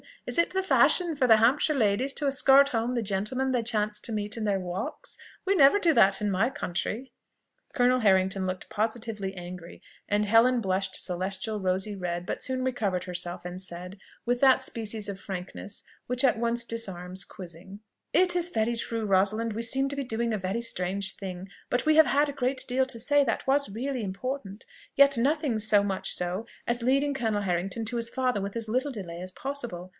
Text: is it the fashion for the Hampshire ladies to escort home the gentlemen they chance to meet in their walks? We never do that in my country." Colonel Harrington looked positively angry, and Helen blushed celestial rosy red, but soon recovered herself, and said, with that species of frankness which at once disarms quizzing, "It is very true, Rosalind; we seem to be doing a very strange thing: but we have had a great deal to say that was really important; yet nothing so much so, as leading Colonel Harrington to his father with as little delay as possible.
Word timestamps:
is 0.25 0.37
it 0.39 0.49
the 0.51 0.63
fashion 0.63 1.15
for 1.15 1.25
the 1.27 1.37
Hampshire 1.37 1.73
ladies 1.75 2.13
to 2.13 2.25
escort 2.27 2.69
home 2.69 2.93
the 2.95 3.01
gentlemen 3.03 3.51
they 3.51 3.61
chance 3.63 3.99
to 4.01 4.11
meet 4.11 4.37
in 4.37 4.43
their 4.45 4.59
walks? 4.59 5.17
We 5.45 5.55
never 5.55 5.77
do 5.79 5.93
that 5.93 6.21
in 6.21 6.29
my 6.31 6.49
country." 6.51 7.11
Colonel 7.75 7.99
Harrington 7.99 8.45
looked 8.47 8.69
positively 8.69 9.35
angry, 9.35 9.81
and 10.09 10.25
Helen 10.25 10.59
blushed 10.61 10.95
celestial 10.95 11.59
rosy 11.59 11.95
red, 11.95 12.25
but 12.27 12.41
soon 12.43 12.63
recovered 12.63 13.03
herself, 13.05 13.45
and 13.45 13.61
said, 13.61 13.97
with 14.25 14.39
that 14.41 14.61
species 14.63 15.07
of 15.09 15.19
frankness 15.19 15.83
which 16.07 16.23
at 16.23 16.37
once 16.39 16.65
disarms 16.65 17.23
quizzing, 17.23 17.79
"It 18.13 18.35
is 18.35 18.49
very 18.49 18.75
true, 18.75 19.05
Rosalind; 19.05 19.53
we 19.53 19.61
seem 19.63 19.89
to 19.89 19.95
be 19.95 20.03
doing 20.03 20.33
a 20.33 20.37
very 20.39 20.61
strange 20.61 21.15
thing: 21.15 21.49
but 21.69 21.85
we 21.85 21.95
have 21.97 22.05
had 22.07 22.29
a 22.29 22.33
great 22.41 22.63
deal 22.67 22.85
to 22.87 22.99
say 22.99 23.23
that 23.23 23.45
was 23.47 23.69
really 23.71 24.03
important; 24.03 24.65
yet 24.95 25.17
nothing 25.17 25.57
so 25.59 25.83
much 25.83 26.11
so, 26.11 26.45
as 26.67 26.81
leading 26.83 27.13
Colonel 27.15 27.41
Harrington 27.41 27.85
to 27.85 27.97
his 27.97 28.09
father 28.09 28.39
with 28.41 28.55
as 28.55 28.69
little 28.69 28.91
delay 28.91 29.19
as 29.21 29.31
possible. 29.31 29.89